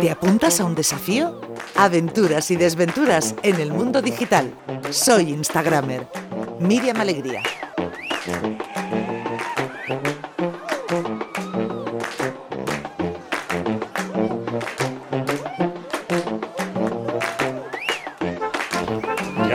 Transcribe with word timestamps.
¿Te 0.00 0.10
apuntas 0.10 0.60
a 0.60 0.64
un 0.64 0.74
desafío? 0.74 1.40
Aventuras 1.76 2.50
y 2.50 2.56
desventuras 2.56 3.34
en 3.42 3.60
el 3.60 3.72
mundo 3.72 4.02
digital. 4.02 4.52
Soy 4.90 5.30
Instagramer. 5.30 6.06
Miriam 6.60 7.00
Alegría. 7.00 7.42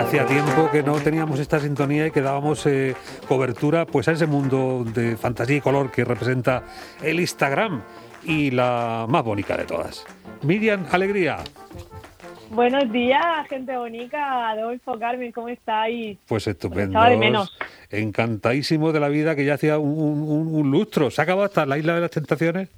Hacía 0.08 0.26
tiempo 0.26 0.70
que 0.72 0.84
no 0.84 0.94
teníamos 1.02 1.40
esta 1.40 1.60
sintonía 1.60 2.08
y 2.08 2.12
que 2.12 2.22
dábamos 2.22 2.66
eh, 2.66 2.96
cobertura 3.28 3.86
pues 3.86 4.08
a 4.08 4.14
ese 4.14 4.26
mundo 4.26 4.86
de 4.86 5.18
fantasía 5.18 5.58
y 5.58 5.62
color 5.62 5.92
que 5.92 6.06
representa 6.06 6.64
el 7.02 7.20
Instagram 7.20 7.82
y 8.24 8.52
la 8.52 9.06
más 9.08 9.24
bonita 9.24 9.56
de 9.58 9.66
todas. 9.66 10.06
Miriam, 10.44 10.86
alegría. 10.92 11.38
Buenos 12.50 12.90
días, 12.92 13.48
gente 13.50 13.76
bonita. 13.76 14.50
Adolfo, 14.52 14.98
Carmen, 14.98 15.32
¿cómo 15.34 15.50
estáis? 15.50 16.18
Pues 16.28 16.48
estupendo. 16.48 16.92
Echaba 16.92 17.10
de 17.10 17.18
menos. 17.18 17.58
Encantadísimo 17.90 18.92
de 18.94 19.00
la 19.02 19.10
vida 19.10 19.36
que 19.36 19.44
ya 19.46 19.56
hacía 19.56 19.78
un, 19.80 19.90
un- 20.22 20.56
un 20.56 20.72
lustro. 20.72 21.12
¿Se 21.12 21.22
ha 21.22 21.24
acabado 21.24 21.46
hasta 21.46 21.66
la 21.66 21.78
isla 21.78 21.96
de 21.96 22.02
las 22.02 22.12
tentaciones? 22.12 22.70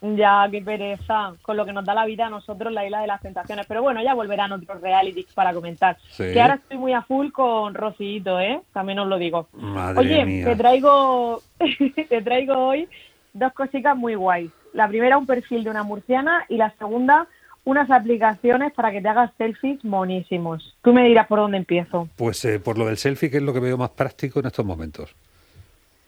Ya, 0.00 0.46
qué 0.50 0.62
pereza. 0.62 1.32
Con 1.42 1.56
lo 1.56 1.64
que 1.64 1.72
nos 1.72 1.84
da 1.84 1.94
la 1.94 2.06
vida 2.06 2.26
a 2.26 2.30
nosotros, 2.30 2.72
la 2.72 2.84
isla 2.84 3.00
de 3.00 3.06
las 3.08 3.20
tentaciones. 3.20 3.66
Pero 3.66 3.82
bueno, 3.82 4.02
ya 4.02 4.14
volverán 4.14 4.50
otros 4.52 4.80
realities 4.80 5.26
para 5.32 5.52
comentar. 5.52 5.96
Sí. 6.10 6.24
Que 6.32 6.40
ahora 6.40 6.54
estoy 6.54 6.78
muy 6.78 6.92
a 6.92 7.02
full 7.02 7.30
con 7.30 7.74
Rocito, 7.74 8.40
¿eh? 8.40 8.60
También 8.72 8.98
os 9.00 9.08
lo 9.08 9.18
digo. 9.18 9.48
Madre 9.52 9.98
Oye, 10.00 10.24
mía. 10.24 10.44
te 10.44 10.56
traigo, 10.56 11.40
te 12.08 12.22
traigo 12.22 12.54
hoy 12.68 12.88
dos 13.32 13.52
cositas 13.52 13.96
muy 13.96 14.14
guays. 14.16 14.50
La 14.72 14.88
primera, 14.88 15.18
un 15.18 15.26
perfil 15.26 15.64
de 15.64 15.70
una 15.70 15.82
murciana 15.82 16.44
y 16.48 16.56
la 16.56 16.70
segunda, 16.78 17.26
unas 17.64 17.90
aplicaciones 17.90 18.72
para 18.72 18.92
que 18.92 19.00
te 19.00 19.08
hagas 19.08 19.30
selfies 19.36 19.84
monísimos. 19.84 20.76
Tú 20.82 20.92
me 20.92 21.06
dirás 21.06 21.26
por 21.26 21.38
dónde 21.38 21.58
empiezo. 21.58 22.08
Pues 22.16 22.44
eh, 22.44 22.60
por 22.60 22.78
lo 22.78 22.86
del 22.86 22.96
selfie, 22.96 23.30
que 23.30 23.38
es 23.38 23.42
lo 23.42 23.52
que 23.52 23.60
veo 23.60 23.76
más 23.76 23.90
práctico 23.90 24.40
en 24.40 24.46
estos 24.46 24.64
momentos. 24.64 25.14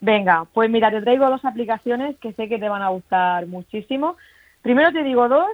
Venga, 0.00 0.46
pues 0.54 0.70
mira, 0.70 0.90
te 0.90 1.02
traigo 1.02 1.28
dos 1.28 1.44
aplicaciones 1.44 2.16
que 2.18 2.32
sé 2.32 2.48
que 2.48 2.58
te 2.58 2.68
van 2.68 2.82
a 2.82 2.88
gustar 2.88 3.46
muchísimo. 3.46 4.16
Primero 4.62 4.92
te 4.92 5.02
digo 5.02 5.28
dos 5.28 5.48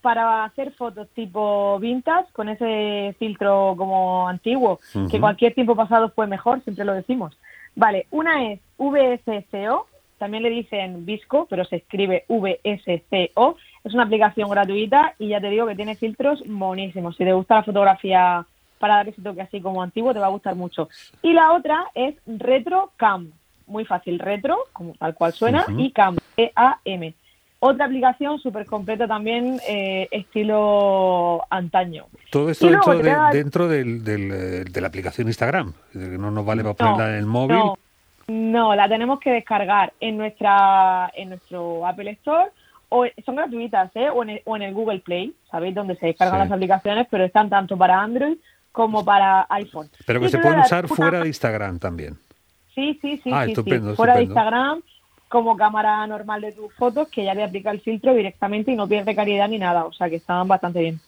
para 0.00 0.44
hacer 0.44 0.72
fotos 0.72 1.08
tipo 1.14 1.78
vintage 1.78 2.30
con 2.32 2.48
ese 2.48 3.14
filtro 3.18 3.74
como 3.76 4.28
antiguo, 4.28 4.80
que 5.10 5.20
cualquier 5.20 5.54
tiempo 5.54 5.74
pasado 5.74 6.10
fue 6.10 6.26
mejor, 6.26 6.62
siempre 6.62 6.84
lo 6.84 6.92
decimos. 6.94 7.36
Vale, 7.74 8.06
una 8.10 8.52
es 8.52 8.60
VSCO, 8.76 9.86
también 10.22 10.44
le 10.44 10.50
dicen 10.50 11.04
Visco, 11.04 11.48
pero 11.50 11.64
se 11.64 11.74
escribe 11.76 12.24
VSCO. 12.28 13.56
Es 13.82 13.92
una 13.92 14.04
aplicación 14.04 14.48
gratuita 14.48 15.14
y 15.18 15.26
ya 15.30 15.40
te 15.40 15.50
digo 15.50 15.66
que 15.66 15.74
tiene 15.74 15.96
filtros 15.96 16.46
monísimos. 16.46 17.16
Si 17.16 17.24
te 17.24 17.32
gusta 17.32 17.56
la 17.56 17.64
fotografía 17.64 18.46
para 18.78 18.94
dar 18.94 19.08
ese 19.08 19.20
toque 19.20 19.40
así 19.42 19.60
como 19.60 19.82
antiguo, 19.82 20.12
te 20.14 20.20
va 20.20 20.26
a 20.26 20.30
gustar 20.30 20.54
mucho. 20.54 20.88
Y 21.22 21.32
la 21.32 21.52
otra 21.54 21.86
es 21.96 22.14
RetroCam. 22.26 23.32
Muy 23.66 23.84
fácil, 23.84 24.20
retro, 24.20 24.58
como 24.72 24.92
tal 24.94 25.14
cual 25.14 25.32
suena, 25.32 25.64
y 25.76 25.90
Cam, 25.90 26.16
E-A-M. 26.36 27.14
Otra 27.58 27.86
aplicación 27.86 28.38
súper 28.38 28.66
completa 28.66 29.08
también, 29.08 29.58
eh, 29.68 30.06
estilo 30.10 31.42
antaño. 31.50 32.06
Todo 32.30 32.50
esto 32.50 32.68
luego 32.68 32.90
dentro, 32.92 33.02
de, 33.10 33.10
da- 33.16 33.30
dentro 33.30 33.68
del- 33.68 34.04
del, 34.04 34.30
eh, 34.32 34.64
de 34.70 34.80
la 34.80 34.86
aplicación 34.88 35.26
Instagram. 35.28 35.72
que 35.92 35.98
No 35.98 36.30
nos 36.30 36.44
vale 36.44 36.62
para 36.62 36.72
No, 36.72 36.76
ponerla 36.76 37.10
en 37.10 37.18
el 37.18 37.26
móvil. 37.26 37.56
No, 37.58 37.74
no, 38.28 38.74
la 38.74 38.88
tenemos 38.88 39.20
que 39.20 39.30
descargar 39.30 39.92
en 40.00 40.16
nuestra 40.16 41.10
en 41.14 41.30
nuestro 41.30 41.86
Apple 41.86 42.10
Store 42.12 42.50
o 42.88 43.04
son 43.24 43.36
gratuitas, 43.36 43.90
¿eh? 43.96 44.10
O 44.10 44.22
en 44.22 44.30
el, 44.30 44.42
o 44.44 44.56
en 44.56 44.62
el 44.62 44.74
Google 44.74 45.00
Play, 45.00 45.34
¿sabéis? 45.50 45.74
Donde 45.74 45.96
se 45.96 46.06
descargan 46.06 46.38
Sí. 46.40 46.44
las 46.48 46.52
aplicaciones, 46.52 47.06
pero 47.10 47.24
están 47.24 47.48
tanto 47.48 47.76
para 47.76 48.00
Android 48.00 48.36
como 48.70 49.04
para 49.04 49.46
iPhone. 49.50 49.88
Pero 50.06 50.20
que 50.20 50.28
se 50.28 50.38
pueden 50.38 50.60
usar 50.60 50.84
una- 50.86 50.94
fuera 50.94 51.20
de 51.20 51.28
Instagram 51.28 51.78
también. 51.78 52.18
Sí, 52.74 52.98
sí, 53.02 53.20
sí, 53.22 53.30
Ah, 53.32 53.40
sí, 53.42 53.46
sí. 53.46 53.52
estupendo, 53.52 53.94
Fuera 53.96 54.16
de. 54.16 54.22
Instagram, 54.24 54.82
como 55.28 55.56
cámara 55.56 56.06
normal 56.06 56.40
de 56.42 56.52
tus 56.52 56.72
fotos, 56.74 57.08
que 57.08 57.24
ya 57.24 57.34
le 57.34 57.42
aplica 57.44 57.70
el 57.70 57.80
filtro 57.80 58.14
directamente 58.14 58.70
y 58.72 58.76
no 58.76 58.86
pierde 58.86 59.14
calidad 59.14 59.48
ni 59.48 59.58
nada. 59.58 59.84
O 59.86 59.92
sea 59.92 60.08
que 60.10 60.16
estaban 60.16 60.46
bastante 60.48 60.80
bien. 60.80 61.00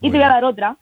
Y 0.00 0.10
te 0.10 0.16
voy 0.16 0.24
a 0.24 0.28
dar 0.28 0.44
otra, 0.44 0.76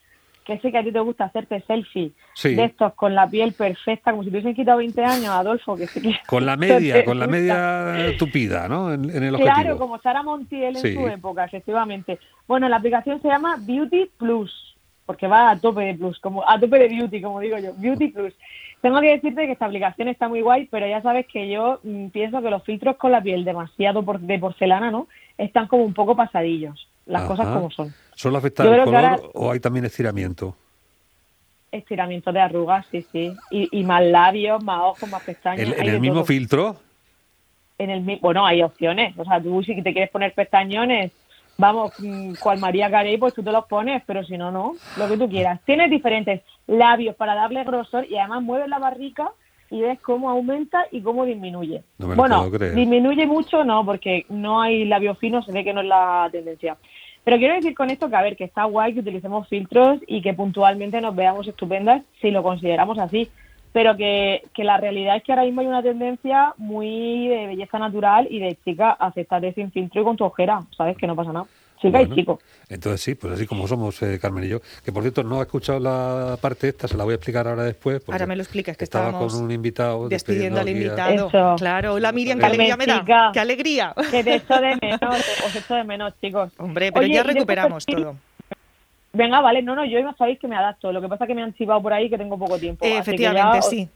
que 0.46 0.58
sé 0.60 0.70
que 0.70 0.78
a 0.78 0.82
ti 0.84 0.92
te 0.92 1.00
gusta 1.00 1.24
hacerte 1.24 1.60
selfie 1.66 2.12
Sí. 2.34 2.54
de 2.54 2.64
estos 2.64 2.94
con 2.94 3.14
la 3.14 3.28
piel 3.28 3.52
perfecta, 3.52 4.12
como 4.12 4.22
si 4.22 4.30
te 4.30 4.36
hubiesen 4.36 4.54
quitado 4.54 4.78
20 4.78 5.04
años, 5.04 5.28
Adolfo, 5.28 5.76
que 5.76 5.86
sí 5.88 6.00
que... 6.00 6.14
Con 6.28 6.46
la 6.46 6.56
media, 6.66 7.04
con 7.04 7.18
la 7.18 7.26
media 7.26 8.16
tupida, 8.18 8.68
¿no? 8.68 8.92
En, 8.92 9.04
en 9.10 9.22
el 9.24 9.34
objetivo. 9.34 9.54
Claro, 9.54 9.78
como 9.78 9.98
Sara 10.00 10.22
Montiel 10.22 10.76
en 10.76 10.82
Sí. 10.82 10.94
su 10.94 11.06
época, 11.08 11.44
efectivamente. 11.44 12.18
Bueno, 12.46 12.68
la 12.68 12.76
aplicación 12.76 13.20
se 13.20 13.28
llama 13.28 13.56
Beauty 13.60 14.10
Plus, 14.16 14.76
porque 15.04 15.26
va 15.26 15.50
a 15.50 15.58
tope 15.58 15.82
de 15.82 15.94
plus, 15.94 16.18
como 16.20 16.48
a 16.48 16.58
tope 16.58 16.78
de 16.78 16.88
beauty, 16.88 17.20
como 17.20 17.40
digo 17.40 17.58
yo, 17.58 17.72
Beauty 17.76 18.08
Plus. 18.08 18.34
Tengo 18.82 19.00
que 19.00 19.10
decirte 19.10 19.46
que 19.46 19.52
esta 19.52 19.66
aplicación 19.66 20.08
está 20.08 20.28
muy 20.28 20.42
guay, 20.42 20.66
pero 20.70 20.86
ya 20.86 21.00
sabes 21.02 21.26
que 21.26 21.48
yo 21.48 21.80
mm, 21.82 22.08
pienso 22.08 22.40
que 22.42 22.50
los 22.50 22.62
filtros 22.62 22.96
con 22.96 23.10
la 23.10 23.20
piel 23.22 23.44
demasiado 23.44 24.04
por- 24.04 24.20
de 24.20 24.38
porcelana, 24.38 24.90
¿no? 24.90 25.08
Están 25.38 25.66
como 25.66 25.82
un 25.84 25.94
poco 25.94 26.14
pasadillos, 26.14 26.88
las 27.06 27.22
Ajá. 27.22 27.28
cosas 27.28 27.46
como 27.48 27.70
son. 27.70 27.94
¿Solo 28.14 28.38
afecta 28.38 28.64
Yo 28.64 28.74
el 28.74 28.84
color 28.84 29.04
ahora- 29.04 29.22
o 29.34 29.50
hay 29.52 29.60
también 29.60 29.84
estiramiento? 29.84 30.56
Estiramiento 31.72 32.32
de 32.32 32.40
arrugas, 32.40 32.86
sí, 32.90 33.06
sí. 33.12 33.32
Y, 33.50 33.68
y 33.80 33.84
más 33.84 34.02
labios, 34.04 34.62
más 34.62 34.80
ojos, 34.82 35.08
más 35.10 35.22
pestañas. 35.22 35.68
¿En, 35.76 35.88
el 35.88 36.00
mismo 36.00 36.16
todo. 36.18 36.24
filtro? 36.26 36.76
en 37.78 37.90
el 37.90 38.18
bueno 38.22 38.46
hay 38.46 38.62
opciones 38.62 39.12
o 39.18 39.24
sea 39.26 39.38
tú 39.38 39.62
si 39.62 39.74
te 39.82 39.92
quieres 39.92 40.08
poner 40.08 40.32
pestañones 40.32 41.12
vamos 41.58 41.92
mm, 41.98 42.32
cual 42.40 42.58
María 42.58 42.90
Carey 42.90 43.18
pues 43.18 43.34
tú 43.34 43.42
te 43.42 43.52
los 43.52 43.66
pones 43.66 44.02
pero 44.06 44.24
si 44.24 44.38
no 44.38 44.50
no 44.50 44.76
lo 44.96 45.06
que 45.06 45.18
tú 45.18 45.28
quieras 45.28 45.60
tienes 45.66 45.90
diferentes 45.90 46.40
labios 46.66 47.14
para 47.16 47.34
darle 47.34 47.64
grosor 47.64 48.06
y 48.10 48.16
además 48.16 48.42
mueves 48.42 48.70
la 48.70 48.78
barrica 48.78 49.30
y 49.71 49.82
ves 49.82 50.00
cómo 50.00 50.31
aumenta 50.31 50.87
y 50.91 51.00
cómo 51.00 51.25
disminuye 51.25 51.82
No 51.99 52.15
bueno 52.15 52.50
disminuye 52.50 53.27
mucho 53.27 53.65
no 53.65 53.84
porque 53.84 54.27
no 54.28 54.60
hay 54.60 54.84
labio 54.84 55.15
fino 55.15 55.43
se 55.43 55.53
ve 55.53 55.65
que 55.65 55.72
no 55.72 55.81
es 55.81 55.87
la 55.87 56.28
tendencia 56.31 56.77
pero 57.25 57.38
quiero 57.38 57.54
decir 57.54 57.75
con 57.75 57.91
esto 57.91 58.09
que 58.09 58.16
a 58.16 58.22
ver 58.22 58.37
que 58.37 58.44
está 58.44 58.65
guay 58.65 58.94
que 58.94 59.00
utilicemos 59.00 59.49
filtros 59.49 60.00
y 60.06 60.22
que 60.22 60.34
puntualmente 60.34 61.00
nos 61.00 61.15
veamos 61.16 61.47
estupendas 61.49 62.03
si 62.21 62.31
lo 62.31 62.43
consideramos 62.43 62.99
así 62.99 63.28
pero 63.77 63.94
que, 63.94 64.41
que 64.54 64.65
la 64.65 64.78
realidad 64.78 65.16
es 65.16 65.22
que 65.22 65.32
ahora 65.32 65.44
mismo 65.44 65.60
hay 65.60 65.66
una 65.66 65.83
tendencia 65.83 66.54
muy 66.56 67.28
de 67.28 67.47
belleza 67.47 67.78
natural 67.78 68.27
y 68.31 68.38
de 68.38 68.56
chica, 68.65 68.93
acéptate 68.93 69.53
sin 69.53 69.71
filtro 69.71 70.00
y 70.00 70.04
con 70.04 70.16
tu 70.16 70.25
ojera, 70.25 70.62
¿sabes? 70.75 70.97
Que 70.97 71.06
no 71.06 71.15
pasa 71.15 71.34
nada. 71.34 71.44
Chica 71.81 71.98
Bueno, 71.98 72.14
y 72.14 72.16
chico. 72.19 72.41
Entonces 72.69 73.00
sí, 73.00 73.14
pues 73.14 73.34
así 73.34 73.47
como 73.47 73.69
somos 73.69 74.00
eh, 74.03 74.19
Carmen 74.20 74.44
y 74.44 74.48
yo. 74.48 74.60
Que 74.84 74.92
por 74.92 75.03
cierto 75.03 75.22
no 75.22 75.38
he 75.41 75.42
escuchado 75.42 75.78
la 75.78 76.37
parte 76.41 76.69
esta, 76.69 76.88
se 76.88 76.97
la 76.97 77.04
voy 77.04 77.12
a 77.12 77.16
explicar 77.16 77.47
ahora 77.47 77.62
después. 77.64 78.03
Ahora 78.10 78.26
me 78.26 78.34
lo 78.37 78.42
explicas, 78.42 78.76
que 78.76 78.84
estaba 78.84 79.12
con 79.19 79.34
un 79.34 79.50
invitado. 79.50 80.09
Despidiendo 80.09 80.60
al 80.60 80.69
invitado. 80.69 81.28
Eso. 81.28 81.54
Claro, 81.59 81.94
hola 81.94 82.12
Miriam, 82.12 82.38
qué 82.38 82.47
alegría 82.47 82.76
me 82.76 82.86
da. 82.86 83.00
chica. 83.00 83.31
Qué 83.32 83.41
alegría. 83.41 83.94
Que 84.10 84.25
te 84.25 84.34
echo 84.36 84.54
de 84.60 84.76
menos, 84.81 85.16
os 85.47 85.54
echo 85.56 85.75
de 85.75 85.84
menos, 85.84 86.12
chicos. 86.20 86.53
Hombre, 86.59 86.91
pero 86.92 87.04
Oye, 87.04 87.15
ya 87.15 87.22
recuperamos 87.22 87.84
todo. 87.86 88.16
Venga, 89.12 89.41
vale, 89.41 89.62
no, 89.62 89.75
no, 89.75 89.84
yo 89.84 89.98
ya 89.98 90.15
sabéis 90.19 90.38
que 90.38 90.47
me 90.48 90.56
adapto. 90.56 90.92
Lo 90.92 91.00
que 91.00 91.09
pasa 91.09 91.25
es 91.25 91.28
que 91.28 91.34
me 91.34 91.42
han 91.42 91.54
chivado 91.54 91.81
por 91.81 91.92
ahí 91.92 92.10
que 92.10 92.19
tengo 92.19 92.38
poco 92.38 92.59
tiempo. 92.59 92.84
Eh, 92.84 92.98
así 92.98 93.12
que 93.12 93.22
ya 93.22 93.31
efectivamente, 93.31 93.59
os- 93.60 93.69
sí. 93.70 93.88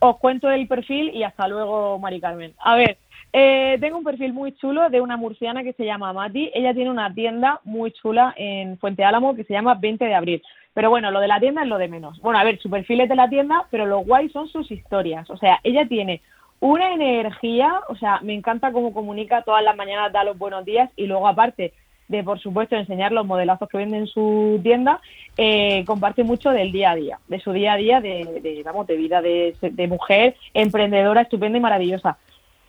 os 0.00 0.16
cuento 0.18 0.50
el 0.50 0.66
perfil 0.66 1.10
y 1.14 1.22
hasta 1.22 1.46
luego, 1.46 1.98
Mari 2.00 2.20
Carmen. 2.20 2.52
A 2.58 2.74
ver, 2.74 2.98
eh, 3.38 3.76
tengo 3.82 3.98
un 3.98 4.04
perfil 4.04 4.32
muy 4.32 4.52
chulo 4.52 4.88
de 4.88 5.02
una 5.02 5.18
murciana 5.18 5.62
que 5.62 5.74
se 5.74 5.84
llama 5.84 6.14
Mati. 6.14 6.50
Ella 6.54 6.72
tiene 6.72 6.90
una 6.90 7.12
tienda 7.12 7.60
muy 7.64 7.92
chula 7.92 8.32
en 8.34 8.78
Fuente 8.78 9.04
Álamo 9.04 9.36
que 9.36 9.44
se 9.44 9.52
llama 9.52 9.74
20 9.74 10.06
de 10.06 10.14
abril. 10.14 10.42
Pero 10.72 10.88
bueno, 10.88 11.10
lo 11.10 11.20
de 11.20 11.28
la 11.28 11.38
tienda 11.38 11.60
es 11.60 11.68
lo 11.68 11.76
de 11.76 11.86
menos. 11.86 12.18
Bueno, 12.22 12.38
a 12.38 12.44
ver, 12.44 12.58
su 12.60 12.70
perfil 12.70 13.02
es 13.02 13.10
de 13.10 13.14
la 13.14 13.28
tienda, 13.28 13.66
pero 13.70 13.84
lo 13.84 13.98
guay 13.98 14.30
son 14.30 14.48
sus 14.48 14.70
historias. 14.70 15.28
O 15.28 15.36
sea, 15.36 15.60
ella 15.64 15.86
tiene 15.86 16.22
una 16.60 16.94
energía, 16.94 17.82
o 17.90 17.96
sea, 17.96 18.20
me 18.22 18.32
encanta 18.32 18.72
cómo 18.72 18.94
comunica 18.94 19.42
todas 19.42 19.62
las 19.62 19.76
mañanas, 19.76 20.14
da 20.14 20.24
los 20.24 20.38
buenos 20.38 20.64
días 20.64 20.88
y 20.96 21.04
luego 21.06 21.28
aparte 21.28 21.74
de, 22.08 22.24
por 22.24 22.38
supuesto, 22.40 22.74
enseñar 22.74 23.12
los 23.12 23.26
modelazos 23.26 23.68
que 23.68 23.76
vende 23.76 23.98
en 23.98 24.06
su 24.06 24.58
tienda, 24.62 24.98
eh, 25.36 25.84
comparte 25.84 26.24
mucho 26.24 26.52
del 26.52 26.72
día 26.72 26.92
a 26.92 26.94
día, 26.94 27.18
de 27.28 27.38
su 27.40 27.52
día 27.52 27.74
a 27.74 27.76
día, 27.76 28.00
de, 28.00 28.40
de, 28.42 28.62
vamos, 28.64 28.86
de 28.86 28.96
vida 28.96 29.20
de, 29.20 29.54
de 29.60 29.88
mujer 29.88 30.36
emprendedora, 30.54 31.20
estupenda 31.20 31.58
y 31.58 31.60
maravillosa. 31.60 32.16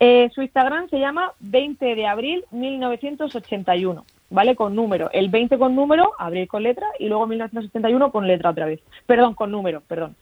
Eh, 0.00 0.30
su 0.34 0.42
Instagram 0.42 0.88
se 0.90 0.98
llama 0.98 1.32
20 1.40 1.94
de 1.94 2.06
abril 2.06 2.44
1981, 2.52 4.04
¿vale? 4.30 4.54
Con 4.54 4.74
número. 4.76 5.10
El 5.12 5.28
20 5.28 5.58
con 5.58 5.74
número, 5.74 6.12
abril 6.18 6.46
con 6.46 6.62
letra, 6.62 6.86
y 6.98 7.08
luego 7.08 7.26
1981 7.26 8.12
con 8.12 8.26
letra 8.26 8.50
otra 8.50 8.66
vez. 8.66 8.80
Perdón, 9.06 9.34
con 9.34 9.50
número, 9.50 9.82
perdón. 9.86 10.14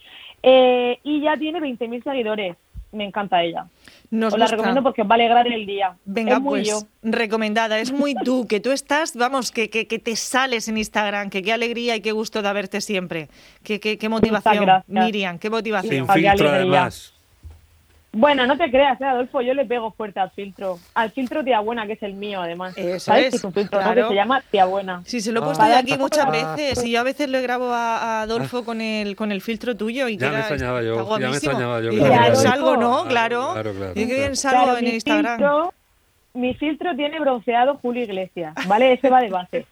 Eh, 0.43 0.99
y 1.02 1.20
ya 1.20 1.37
tiene 1.37 1.61
20.000 1.61 2.05
seguidores. 2.05 2.56
Me 2.93 3.05
encanta 3.05 3.43
ella. 3.43 3.67
Nos 4.11 4.32
Os 4.32 4.38
la 4.38 4.44
gusta. 4.44 4.56
recomiendo 4.56 4.82
porque 4.82 5.02
os 5.02 5.08
va 5.08 5.14
a 5.14 5.17
alegrar 5.17 5.46
el 5.49 5.67
día. 5.67 5.96
Venga, 6.05 6.34
es 6.37 6.40
muy 6.40 6.61
pues 6.61 6.69
yo. 6.69 6.79
recomendada. 7.02 7.79
Es 7.81 7.93
muy 7.93 8.14
tú, 8.14 8.46
que 8.46 8.61
tú 8.61 8.70
estás, 8.70 9.17
vamos, 9.17 9.50
que, 9.50 9.69
que, 9.69 9.87
que 9.87 9.99
te 9.99 10.14
sales 10.17 10.69
en 10.69 10.79
Instagram, 10.79 11.29
que 11.29 11.43
qué 11.43 11.52
alegría 11.52 11.96
y 11.96 12.00
qué 12.00 12.12
gusto 12.12 12.40
de 12.40 12.52
verte 12.52 12.81
siempre. 12.81 13.29
Qué, 13.64 13.81
qué, 13.81 13.99
qué 13.99 14.08
motivación. 14.08 14.67
Miriam, 14.87 15.38
qué 15.38 15.50
motivación. 15.50 16.06
Sin 16.06 16.08
filtro 16.08 16.49
además. 16.49 17.12
Bueno, 18.18 18.46
no 18.46 18.56
te 18.56 18.70
creas, 18.70 18.98
¿eh, 19.00 19.04
Adolfo, 19.04 19.42
yo 19.42 19.52
le 19.52 19.66
pego 19.66 19.90
fuerte 19.90 20.18
al 20.20 20.30
filtro. 20.30 20.78
Al 20.94 21.10
filtro 21.10 21.44
tía 21.44 21.60
buena, 21.60 21.86
que 21.86 21.92
es 21.92 22.02
el 22.02 22.14
mío, 22.14 22.40
además. 22.40 22.72
Eso 22.78 22.98
¿Sabes 22.98 23.24
es, 23.26 23.30
que 23.32 23.36
es 23.36 23.44
un 23.44 23.52
filtro 23.52 23.78
¿no? 23.78 23.84
claro. 23.84 24.02
que 24.04 24.08
se 24.08 24.14
llama 24.14 24.42
tía 24.50 24.64
buena. 24.64 25.02
Sí, 25.04 25.20
se 25.20 25.32
lo 25.32 25.40
he 25.40 25.42
Ah. 25.42 25.44
puesto 25.46 25.62
yo 25.64 25.68
Para 25.68 25.78
aquí 25.80 25.98
muchas 25.98 26.24
Ah. 26.26 26.30
veces 26.30 26.82
y 26.86 26.92
yo 26.92 27.00
a 27.00 27.02
veces 27.02 27.28
le 27.28 27.42
grabo 27.42 27.66
a, 27.72 27.98
a 27.98 28.22
Adolfo 28.22 28.64
con 28.64 28.80
el 28.80 29.16
con 29.16 29.32
el 29.32 29.42
filtro 29.42 29.76
tuyo 29.76 30.08
y 30.08 30.16
Ya 30.16 30.30
me 30.30 30.38
extrañaba 30.38 30.82
yo, 30.82 31.18
ya 31.18 31.28
me 31.28 31.36
extrañaba 31.36 31.80
yo, 31.82 31.92
Y 31.92 31.98
claro. 31.98 32.36
salgo, 32.36 32.76
¿no? 32.78 33.04
Claro, 33.06 33.52
Claro. 33.52 33.52
claro, 33.52 33.72
claro. 33.74 33.92
Y 33.94 34.06
qué 34.06 34.14
bien 34.14 34.34
salgo 34.36 34.62
Claro, 34.64 34.78
en 34.78 34.84
mi 34.86 34.90
Instagram. 34.92 35.38
filtro- 35.38 35.72
mi 36.32 36.54
filtro 36.54 36.96
tiene 36.96 37.20
bronceado 37.20 37.76
Julio 37.82 38.02
Iglesias, 38.04 38.54
¿vale? 38.66 38.94
Ese 38.94 39.10
va 39.10 39.20
de 39.20 39.28
base. 39.28 39.66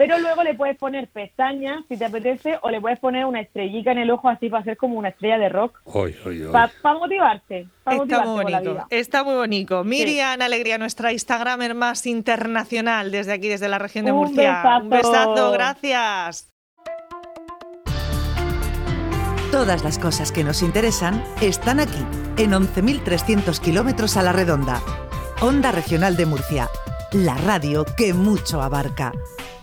Pero 0.00 0.18
luego 0.18 0.42
le 0.42 0.54
puedes 0.54 0.78
poner 0.78 1.08
pestañas, 1.08 1.84
si 1.86 1.94
te 1.98 2.06
apetece, 2.06 2.58
o 2.62 2.70
le 2.70 2.80
puedes 2.80 2.98
poner 2.98 3.26
una 3.26 3.42
estrellita 3.42 3.92
en 3.92 3.98
el 3.98 4.10
ojo 4.10 4.30
así 4.30 4.48
para 4.48 4.64
ser 4.64 4.78
como 4.78 4.94
una 4.98 5.10
estrella 5.10 5.36
de 5.36 5.50
rock. 5.50 5.78
Para 6.50 6.94
motivarte, 6.98 7.66
para 7.84 7.96
Está 7.98 8.22
motivarte 8.22 8.28
muy 8.30 8.42
con 8.42 8.50
la 8.52 8.58
bonito, 8.60 8.72
vida. 8.72 8.86
está 8.88 9.24
muy 9.24 9.34
bonito. 9.34 9.84
Miriam 9.84 10.40
Alegría, 10.40 10.78
nuestra 10.78 11.12
Instagramer 11.12 11.74
más 11.74 12.06
internacional 12.06 13.10
desde 13.10 13.34
aquí, 13.34 13.48
desde 13.48 13.68
la 13.68 13.78
región 13.78 14.06
de 14.06 14.12
Un 14.12 14.20
Murcia. 14.20 14.62
Un 14.80 14.88
besazo. 14.88 15.10
besazo, 15.12 15.52
gracias. 15.52 16.50
Todas 19.52 19.84
las 19.84 19.98
cosas 19.98 20.32
que 20.32 20.44
nos 20.44 20.62
interesan 20.62 21.22
están 21.42 21.78
aquí, 21.78 22.06
en 22.38 22.52
11.300 22.52 23.60
kilómetros 23.60 24.16
a 24.16 24.22
la 24.22 24.32
redonda. 24.32 24.80
Onda 25.42 25.72
Regional 25.72 26.16
de 26.16 26.24
Murcia, 26.24 26.70
la 27.12 27.34
radio 27.34 27.84
que 27.98 28.14
mucho 28.14 28.62
abarca. 28.62 29.12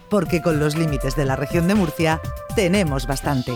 Porque 0.10 0.42
con 0.42 0.60
los 0.60 0.76
límites 0.76 1.16
de 1.16 1.26
la 1.26 1.36
región 1.36 1.68
de 1.68 1.76
Murcia 1.76 2.22
tenemos 2.56 3.08
bastante. 3.08 3.54